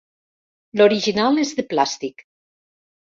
[0.79, 2.25] L'original és de plàstic.